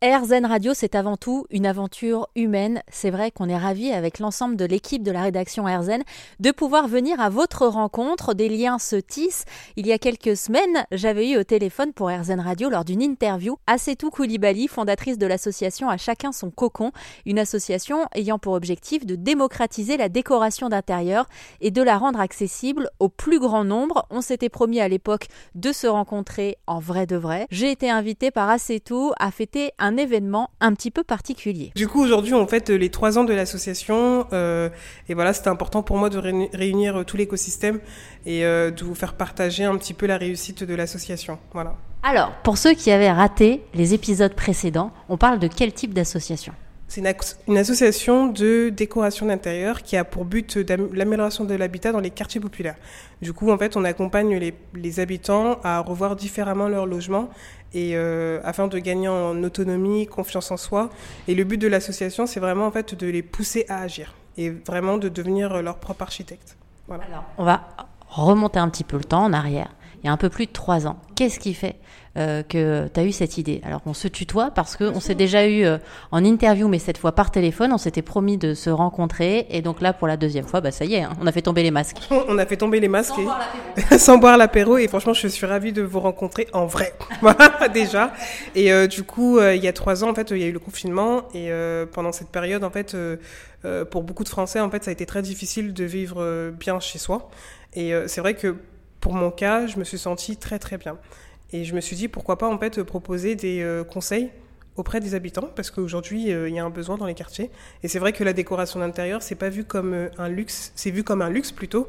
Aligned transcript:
AirZen 0.00 0.46
Radio, 0.46 0.74
c'est 0.74 0.94
avant 0.94 1.16
tout 1.16 1.46
une 1.50 1.66
aventure 1.66 2.28
humaine. 2.36 2.84
C'est 2.88 3.10
vrai 3.10 3.32
qu'on 3.32 3.48
est 3.48 3.58
ravis 3.58 3.90
avec 3.90 4.20
l'ensemble 4.20 4.54
de 4.54 4.64
l'équipe 4.64 5.02
de 5.02 5.10
la 5.10 5.22
rédaction 5.22 5.66
AirZen 5.66 6.04
de 6.38 6.50
pouvoir 6.52 6.86
venir 6.86 7.20
à 7.20 7.30
votre 7.30 7.66
rencontre. 7.66 8.32
Des 8.32 8.48
liens 8.48 8.78
se 8.78 8.94
tissent. 8.94 9.44
Il 9.74 9.88
y 9.88 9.92
a 9.92 9.98
quelques 9.98 10.36
semaines, 10.36 10.86
j'avais 10.92 11.30
eu 11.30 11.36
au 11.36 11.42
téléphone 11.42 11.92
pour 11.92 12.12
AirZen 12.12 12.38
Radio 12.38 12.70
lors 12.70 12.84
d'une 12.84 13.02
interview 13.02 13.56
Assetou 13.66 14.10
Koulibaly, 14.10 14.68
fondatrice 14.68 15.18
de 15.18 15.26
l'association 15.26 15.88
À 15.88 15.96
chacun 15.96 16.30
son 16.30 16.52
cocon, 16.52 16.92
une 17.26 17.40
association 17.40 18.06
ayant 18.14 18.38
pour 18.38 18.52
objectif 18.52 19.04
de 19.04 19.16
démocratiser 19.16 19.96
la 19.96 20.08
décoration 20.08 20.68
d'intérieur 20.68 21.26
et 21.60 21.72
de 21.72 21.82
la 21.82 21.98
rendre 21.98 22.20
accessible 22.20 22.88
au 23.00 23.08
plus 23.08 23.40
grand 23.40 23.64
nombre. 23.64 24.06
On 24.10 24.20
s'était 24.20 24.48
promis 24.48 24.80
à 24.80 24.86
l'époque 24.86 25.26
de 25.56 25.72
se 25.72 25.88
rencontrer 25.88 26.56
en 26.68 26.78
vrai 26.78 27.06
de 27.06 27.16
vrai. 27.16 27.48
J'ai 27.50 27.72
été 27.72 27.90
invitée 27.90 28.30
par 28.30 28.48
Assetou 28.48 29.10
à 29.18 29.32
fêter 29.32 29.72
un 29.80 29.87
un 29.88 29.96
événement 29.96 30.50
un 30.60 30.74
petit 30.74 30.90
peu 30.90 31.02
particulier. 31.02 31.72
Du 31.74 31.88
coup, 31.88 32.02
aujourd'hui, 32.02 32.34
on 32.34 32.46
fête 32.46 32.68
les 32.68 32.90
trois 32.90 33.18
ans 33.18 33.24
de 33.24 33.32
l'association. 33.32 34.26
Euh, 34.32 34.68
et 35.08 35.14
voilà, 35.14 35.32
c'était 35.32 35.48
important 35.48 35.82
pour 35.82 35.96
moi 35.96 36.10
de 36.10 36.18
réunir 36.18 37.04
tout 37.06 37.16
l'écosystème 37.16 37.80
et 38.26 38.44
euh, 38.44 38.70
de 38.70 38.84
vous 38.84 38.94
faire 38.94 39.14
partager 39.14 39.64
un 39.64 39.76
petit 39.78 39.94
peu 39.94 40.06
la 40.06 40.18
réussite 40.18 40.62
de 40.62 40.74
l'association. 40.74 41.38
Voilà. 41.52 41.74
Alors, 42.02 42.32
pour 42.44 42.58
ceux 42.58 42.74
qui 42.74 42.90
avaient 42.90 43.10
raté 43.10 43.62
les 43.74 43.94
épisodes 43.94 44.34
précédents, 44.34 44.92
on 45.08 45.16
parle 45.16 45.38
de 45.38 45.48
quel 45.48 45.72
type 45.72 45.94
d'association? 45.94 46.52
C'est 46.88 47.02
une, 47.46 47.58
association 47.58 48.28
de 48.28 48.70
décoration 48.70 49.26
d'intérieur 49.26 49.82
qui 49.82 49.96
a 49.98 50.04
pour 50.04 50.24
but 50.24 50.56
l'amélioration 50.94 51.44
de 51.44 51.54
l'habitat 51.54 51.92
dans 51.92 52.00
les 52.00 52.08
quartiers 52.10 52.40
populaires. 52.40 52.76
Du 53.20 53.34
coup, 53.34 53.50
en 53.50 53.58
fait, 53.58 53.76
on 53.76 53.84
accompagne 53.84 54.36
les, 54.74 55.00
habitants 55.00 55.60
à 55.62 55.80
revoir 55.80 56.16
différemment 56.16 56.66
leur 56.66 56.86
logement 56.86 57.28
et 57.74 57.90
euh, 57.94 58.40
afin 58.42 58.68
de 58.68 58.78
gagner 58.78 59.08
en 59.08 59.42
autonomie, 59.44 60.06
confiance 60.06 60.50
en 60.50 60.56
soi. 60.56 60.88
Et 61.28 61.34
le 61.34 61.44
but 61.44 61.58
de 61.58 61.68
l'association, 61.68 62.26
c'est 62.26 62.40
vraiment 62.40 62.66
en 62.66 62.70
fait 62.70 62.94
de 62.94 63.06
les 63.06 63.22
pousser 63.22 63.66
à 63.68 63.82
agir 63.82 64.14
et 64.38 64.48
vraiment 64.48 64.96
de 64.96 65.10
devenir 65.10 65.62
leur 65.62 65.76
propre 65.76 66.02
architecte. 66.02 66.56
Alors, 66.88 67.24
on 67.36 67.44
va 67.44 67.68
remonter 68.08 68.58
un 68.58 68.68
petit 68.70 68.84
peu 68.84 68.96
le 68.96 69.04
temps 69.04 69.24
en 69.24 69.34
arrière. 69.34 69.68
Il 70.02 70.06
y 70.06 70.10
a 70.10 70.12
un 70.12 70.16
peu 70.16 70.28
plus 70.28 70.46
de 70.46 70.52
trois 70.52 70.86
ans. 70.86 70.96
Qu'est-ce 71.16 71.40
qui 71.40 71.54
fait 71.54 71.76
euh, 72.16 72.42
que 72.42 72.88
tu 72.88 73.00
as 73.00 73.04
eu 73.04 73.10
cette 73.10 73.36
idée? 73.36 73.60
Alors 73.64 73.80
on 73.86 73.94
se 73.94 74.06
tutoie 74.06 74.52
parce 74.52 74.76
qu'on 74.76 75.00
s'est 75.00 75.16
déjà 75.16 75.46
eu 75.48 75.64
euh, 75.64 75.78
en 76.12 76.24
interview, 76.24 76.68
mais 76.68 76.78
cette 76.78 76.98
fois 76.98 77.12
par 77.12 77.30
téléphone. 77.32 77.72
On 77.72 77.78
s'était 77.78 78.02
promis 78.02 78.38
de 78.38 78.54
se 78.54 78.70
rencontrer. 78.70 79.46
Et 79.50 79.60
donc 79.60 79.80
là, 79.80 79.92
pour 79.92 80.06
la 80.06 80.16
deuxième 80.16 80.46
fois, 80.46 80.60
bah, 80.60 80.70
ça 80.70 80.84
y 80.84 80.94
est, 80.94 81.02
hein, 81.02 81.10
on 81.20 81.26
a 81.26 81.32
fait 81.32 81.42
tomber 81.42 81.62
les 81.62 81.70
masques. 81.70 81.98
On 82.28 82.38
a 82.38 82.46
fait 82.46 82.56
tomber 82.56 82.78
les 82.78 82.88
masques. 82.88 83.14
Sans, 83.98 84.18
boire, 84.18 84.36
l'apéro. 84.36 84.78
Et 84.78 84.86
franchement, 84.86 85.14
je 85.14 85.26
suis 85.26 85.46
ravie 85.46 85.72
de 85.72 85.82
vous 85.82 86.00
rencontrer 86.00 86.46
en 86.52 86.66
vrai. 86.66 86.94
Voilà, 87.20 87.68
déjà. 87.68 88.12
Et 88.54 88.72
euh, 88.72 88.86
du 88.86 89.02
coup, 89.02 89.40
il 89.40 89.62
y 89.62 89.66
a 89.66 89.72
trois 89.72 90.04
ans, 90.04 90.10
en 90.10 90.14
fait, 90.14 90.30
il 90.30 90.38
y 90.38 90.44
a 90.44 90.46
eu 90.46 90.52
le 90.52 90.60
confinement. 90.60 91.22
Et 91.34 91.50
pendant 91.92 92.12
cette 92.12 92.28
période, 92.28 92.62
en 92.62 92.70
fait, 92.70 92.96
pour 93.90 94.02
beaucoup 94.04 94.24
de 94.24 94.28
Français, 94.28 94.60
en 94.60 94.70
fait, 94.70 94.84
ça 94.84 94.90
a 94.90 94.92
été 94.92 95.04
très 95.04 95.22
difficile 95.22 95.72
de 95.72 95.84
vivre 95.84 96.50
bien 96.52 96.78
chez 96.78 96.98
soi. 96.98 97.28
Et 97.74 97.92
c'est 98.06 98.20
vrai 98.20 98.34
que 98.34 98.56
pour 99.00 99.14
mon 99.14 99.30
cas, 99.30 99.66
je 99.66 99.78
me 99.78 99.84
suis 99.84 99.98
sentie 99.98 100.36
très 100.36 100.58
très 100.58 100.78
bien. 100.78 100.98
Et 101.52 101.64
je 101.64 101.74
me 101.74 101.80
suis 101.80 101.96
dit, 101.96 102.08
pourquoi 102.08 102.36
pas 102.36 102.48
en 102.48 102.58
fait 102.58 102.82
proposer 102.82 103.34
des 103.34 103.60
euh, 103.62 103.84
conseils 103.84 104.30
auprès 104.76 105.00
des 105.00 105.14
habitants, 105.14 105.48
parce 105.56 105.70
qu'aujourd'hui, 105.72 106.32
euh, 106.32 106.48
il 106.48 106.54
y 106.54 106.58
a 106.58 106.64
un 106.64 106.70
besoin 106.70 106.96
dans 106.96 107.06
les 107.06 107.14
quartiers. 107.14 107.50
Et 107.82 107.88
c'est 107.88 107.98
vrai 107.98 108.12
que 108.12 108.22
la 108.22 108.32
décoration 108.32 108.78
d'intérieur, 108.78 109.22
c'est 109.22 109.34
pas 109.34 109.48
vu 109.48 109.64
comme 109.64 109.92
euh, 109.92 110.08
un 110.18 110.28
luxe, 110.28 110.72
c'est 110.76 110.90
vu 110.90 111.02
comme 111.02 111.22
un 111.22 111.30
luxe 111.30 111.50
plutôt. 111.50 111.88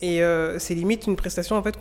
Et 0.00 0.20
c'est 0.58 0.76
limite 0.76 1.08
une 1.08 1.16
prestation 1.16 1.56
en 1.56 1.62
fait 1.64 1.74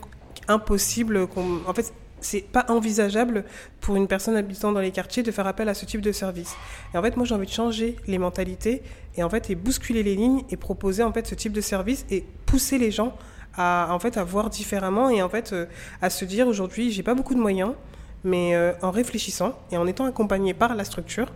impossible. 0.47 1.28
En 1.67 1.73
fait, 1.75 1.94
c'est 2.19 2.41
pas 2.41 2.66
envisageable 2.69 3.45
pour 3.80 3.95
une 3.95 4.08
personne 4.08 4.36
habitant 4.36 4.72
dans 4.72 4.80
les 4.80 4.89
quartiers 4.89 5.22
de 5.22 5.30
faire 5.30 5.45
appel 5.45 5.69
à 5.69 5.75
ce 5.75 5.86
type 5.86 6.02
de 6.02 6.12
service. 6.12 6.56
Et 6.95 6.97
en 6.97 7.03
fait, 7.03 7.16
moi, 7.16 7.28
j'ai 7.28 7.36
envie 7.36 7.45
de 7.45 7.52
changer 7.52 7.95
les 8.08 8.17
mentalités 8.17 8.81
et 9.17 9.22
en 9.22 9.30
fait, 9.30 9.52
et 9.52 9.56
bousculer 9.56 10.02
les 10.02 10.16
lignes 10.16 10.41
et 10.50 10.58
proposer 10.58 11.03
en 11.03 11.14
fait 11.14 11.28
ce 11.28 11.36
type 11.36 11.53
de 11.53 11.62
service 11.62 12.08
et 12.09 12.25
pousser 12.47 12.80
les 12.80 12.89
gens 12.89 13.16
à, 13.57 13.88
en 13.91 14.00
fait, 14.00 14.18
à 14.18 14.23
voir 14.23 14.50
différemment 14.50 15.09
et 15.09 15.22
en 15.22 15.29
fait, 15.29 15.53
euh, 15.53 15.66
à 16.01 16.09
se 16.09 16.25
dire 16.25 16.47
aujourd'hui, 16.47 16.91
j'ai 16.91 17.03
pas 17.03 17.16
beaucoup 17.16 17.35
de 17.35 17.40
moyens, 17.40 17.73
mais 18.23 18.56
euh, 18.56 18.73
en 18.81 18.91
réfléchissant 18.91 19.53
et 19.72 19.78
en 19.78 19.88
étant 19.88 20.06
accompagné 20.06 20.53
par 20.53 20.75
la 20.75 20.84
structure, 20.84 21.28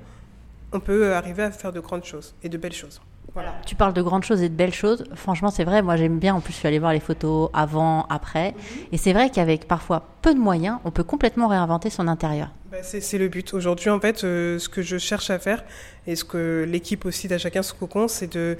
on 0.73 0.79
peut 0.79 1.13
arriver 1.13 1.43
à 1.43 1.51
faire 1.51 1.71
de 1.71 1.79
grandes 1.79 2.05
choses 2.05 2.33
et 2.43 2.49
de 2.49 2.57
belles 2.57 2.73
choses. 2.73 3.01
Voilà. 3.33 3.53
Tu 3.65 3.75
parles 3.75 3.93
de 3.93 4.01
grandes 4.01 4.23
choses 4.23 4.41
et 4.41 4.49
de 4.49 4.55
belles 4.55 4.73
choses. 4.73 5.05
Franchement, 5.15 5.51
c'est 5.51 5.63
vrai. 5.63 5.81
Moi, 5.81 5.95
j'aime 5.95 6.19
bien. 6.19 6.35
En 6.35 6.41
plus, 6.41 6.51
je 6.53 6.57
suis 6.57 6.67
allée 6.67 6.79
voir 6.79 6.91
les 6.91 6.99
photos 6.99 7.49
avant, 7.53 8.05
après. 8.09 8.53
Et 8.91 8.97
c'est 8.97 9.13
vrai 9.13 9.29
qu'avec 9.29 9.67
parfois 9.67 10.03
peu 10.21 10.33
de 10.33 10.39
moyens, 10.39 10.79
on 10.83 10.91
peut 10.91 11.03
complètement 11.03 11.47
réinventer 11.47 11.89
son 11.89 12.07
intérieur. 12.09 12.49
Bah, 12.71 12.77
c'est 12.83 13.17
le 13.17 13.27
but. 13.27 13.53
Aujourd'hui, 13.53 13.89
en 13.89 13.99
fait, 13.99 14.23
euh, 14.23 14.57
ce 14.57 14.69
que 14.69 14.81
je 14.81 14.97
cherche 14.97 15.29
à 15.29 15.39
faire 15.39 15.61
et 16.07 16.15
ce 16.15 16.23
que 16.23 16.65
l'équipe 16.65 17.03
aussi 17.03 17.27
d'À 17.27 17.37
chacun 17.37 17.63
son 17.63 17.75
cocon, 17.75 18.07
c'est 18.07 18.31
de 18.31 18.55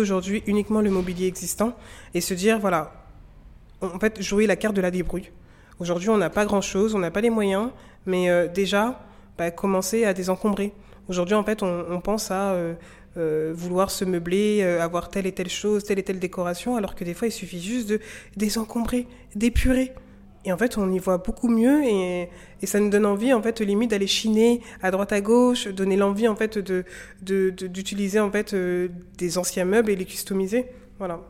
aujourd'hui 0.00 0.42
uniquement 0.48 0.80
le 0.80 0.90
mobilier 0.90 1.28
existant 1.28 1.76
et 2.14 2.20
se 2.20 2.34
dire, 2.34 2.58
voilà, 2.58 2.92
en 3.80 4.00
fait, 4.00 4.20
jouer 4.20 4.48
la 4.48 4.56
carte 4.56 4.74
de 4.74 4.80
la 4.80 4.90
débrouille. 4.90 5.30
Aujourd'hui, 5.78 6.08
on 6.08 6.16
n'a 6.16 6.30
pas 6.30 6.46
grand-chose, 6.46 6.96
on 6.96 6.98
n'a 6.98 7.12
pas 7.12 7.20
les 7.20 7.30
moyens, 7.30 7.70
mais 8.06 8.28
euh, 8.28 8.48
déjà, 8.48 9.06
bah, 9.38 9.52
commencer 9.52 10.04
à 10.04 10.14
désencombrer. 10.14 10.72
Aujourd'hui, 11.08 11.36
en 11.36 11.44
fait, 11.44 11.62
on, 11.62 12.00
pense 12.00 12.32
à 12.32 12.54
euh, 12.54 13.52
vouloir 13.54 13.92
se 13.92 14.04
meubler, 14.04 14.64
avoir 14.64 15.10
telle 15.10 15.26
et 15.26 15.32
telle 15.32 15.48
chose, 15.48 15.84
telle 15.84 16.00
et 16.00 16.02
telle 16.02 16.18
décoration, 16.18 16.74
alors 16.74 16.96
que 16.96 17.04
des 17.04 17.14
fois, 17.14 17.28
il 17.28 17.32
suffit 17.32 17.62
juste 17.62 17.88
de 17.88 18.00
désencombrer, 18.36 19.06
d'épurer. 19.36 19.92
Et 20.48 20.52
en 20.52 20.56
fait, 20.56 20.78
on 20.78 20.90
y 20.90 20.98
voit 20.98 21.18
beaucoup 21.18 21.48
mieux 21.48 21.84
et, 21.84 22.30
ça 22.64 22.80
nous 22.80 22.88
donne 22.88 23.04
envie, 23.04 23.34
en 23.34 23.42
fait, 23.42 23.60
limite 23.60 23.90
d'aller 23.90 24.06
chiner 24.06 24.62
à 24.82 24.90
droite 24.90 25.12
à 25.12 25.20
gauche, 25.20 25.68
donner 25.68 25.94
l'envie, 25.94 26.26
en 26.26 26.36
fait, 26.36 26.56
de, 26.56 26.84
d'utiliser, 27.20 28.18
en 28.18 28.30
fait, 28.30 28.54
des 28.54 29.36
anciens 29.36 29.66
meubles 29.66 29.90
et 29.90 29.96
les 29.96 30.06
customiser. 30.06 30.64
Voilà. 30.98 31.20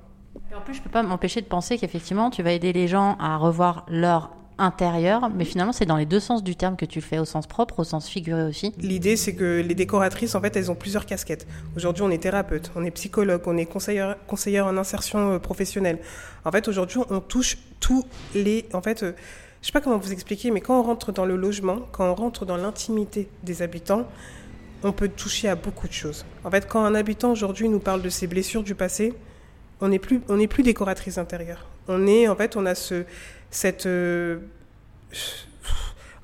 Et 0.52 0.54
en 0.54 0.60
plus, 0.60 0.74
je 0.74 0.82
peux 0.82 0.88
pas 0.88 1.02
m'empêcher 1.02 1.40
de 1.40 1.46
penser 1.46 1.78
qu'effectivement, 1.78 2.30
tu 2.30 2.44
vas 2.44 2.52
aider 2.52 2.72
les 2.72 2.86
gens 2.86 3.16
à 3.18 3.36
revoir 3.38 3.86
leur 3.88 4.37
intérieur, 4.58 5.30
mais 5.30 5.44
finalement 5.44 5.72
c'est 5.72 5.86
dans 5.86 5.96
les 5.96 6.06
deux 6.06 6.20
sens 6.20 6.42
du 6.42 6.56
terme 6.56 6.76
que 6.76 6.84
tu 6.84 7.00
fais, 7.00 7.18
au 7.18 7.24
sens 7.24 7.46
propre, 7.46 7.80
au 7.80 7.84
sens 7.84 8.08
figuré 8.08 8.42
aussi. 8.42 8.72
L'idée 8.78 9.16
c'est 9.16 9.34
que 9.34 9.60
les 9.60 9.74
décoratrices, 9.74 10.34
en 10.34 10.40
fait, 10.40 10.56
elles 10.56 10.70
ont 10.70 10.74
plusieurs 10.74 11.06
casquettes. 11.06 11.46
Aujourd'hui 11.76 12.02
on 12.02 12.10
est 12.10 12.18
thérapeute, 12.18 12.70
on 12.76 12.84
est 12.84 12.90
psychologue, 12.90 13.42
on 13.46 13.56
est 13.56 13.66
conseillère, 13.66 14.16
conseillère 14.26 14.66
en 14.66 14.76
insertion 14.76 15.32
euh, 15.32 15.38
professionnelle. 15.38 15.98
En 16.44 16.52
fait 16.52 16.68
aujourd'hui 16.68 16.98
on 17.10 17.20
touche 17.20 17.58
tous 17.80 18.04
les... 18.34 18.66
En 18.72 18.82
fait, 18.82 19.02
euh, 19.02 19.12
je 19.62 19.66
sais 19.66 19.72
pas 19.72 19.80
comment 19.80 19.98
vous 19.98 20.12
expliquer, 20.12 20.50
mais 20.50 20.60
quand 20.60 20.78
on 20.78 20.82
rentre 20.82 21.12
dans 21.12 21.26
le 21.26 21.36
logement, 21.36 21.80
quand 21.92 22.10
on 22.10 22.14
rentre 22.14 22.44
dans 22.44 22.56
l'intimité 22.56 23.28
des 23.42 23.62
habitants, 23.62 24.06
on 24.82 24.92
peut 24.92 25.08
toucher 25.08 25.48
à 25.48 25.56
beaucoup 25.56 25.88
de 25.88 25.92
choses. 25.92 26.24
En 26.44 26.50
fait, 26.50 26.68
quand 26.68 26.84
un 26.84 26.94
habitant 26.94 27.32
aujourd'hui 27.32 27.68
nous 27.68 27.80
parle 27.80 28.02
de 28.02 28.08
ses 28.08 28.26
blessures 28.26 28.62
du 28.62 28.74
passé, 28.74 29.14
on 29.80 29.88
n'est 29.88 29.98
plus, 29.98 30.20
on 30.28 30.36
n'est 30.36 30.46
plus 30.46 30.62
décoratrice 30.62 31.18
intérieure. 31.18 31.66
On 31.88 32.06
est, 32.06 32.28
en 32.28 32.36
fait, 32.36 32.56
on 32.56 32.66
a 32.66 32.74
ce, 32.74 33.04
cette. 33.50 33.86
Euh, 33.86 34.38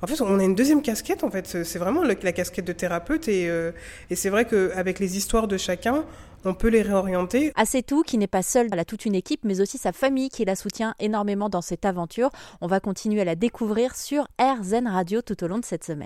en 0.01 0.07
fait, 0.07 0.21
on 0.21 0.39
a 0.39 0.43
une 0.43 0.55
deuxième 0.55 0.81
casquette, 0.81 1.23
en 1.23 1.31
fait. 1.31 1.63
C'est 1.63 1.79
vraiment 1.79 2.03
la 2.03 2.15
casquette 2.15 2.65
de 2.65 2.73
thérapeute. 2.73 3.27
Et, 3.27 3.49
euh, 3.49 3.71
et 4.09 4.15
c'est 4.15 4.29
vrai 4.29 4.45
qu'avec 4.45 4.99
les 4.99 5.17
histoires 5.17 5.47
de 5.47 5.57
chacun, 5.57 6.05
on 6.45 6.53
peut 6.53 6.67
les 6.67 6.81
réorienter. 6.81 7.51
C'est 7.65 7.85
tout, 7.85 8.03
qui 8.03 8.17
n'est 8.17 8.27
pas 8.27 8.43
seul, 8.43 8.67
elle 8.71 8.79
a 8.79 8.85
toute 8.85 9.05
une 9.05 9.15
équipe, 9.15 9.41
mais 9.43 9.61
aussi 9.61 9.77
sa 9.77 9.91
famille 9.91 10.29
qui 10.29 10.45
la 10.45 10.55
soutient 10.55 10.93
énormément 10.99 11.49
dans 11.49 11.61
cette 11.61 11.85
aventure. 11.85 12.29
On 12.61 12.67
va 12.67 12.79
continuer 12.79 13.21
à 13.21 13.25
la 13.25 13.35
découvrir 13.35 13.95
sur 13.95 14.27
RZN 14.39 14.87
Radio 14.87 15.21
tout 15.21 15.43
au 15.43 15.47
long 15.47 15.57
de 15.57 15.65
cette 15.65 15.83
semaine. 15.83 16.03